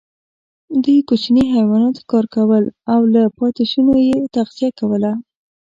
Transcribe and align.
دوی 0.83 0.99
کوچني 1.09 1.43
حیوانات 1.55 1.95
ښکار 2.03 2.25
کول 2.35 2.63
او 2.93 3.01
له 3.13 3.21
پاتېشونو 3.37 3.93
یې 4.07 4.17
تغذیه 4.35 4.69
کوله. 4.79 5.11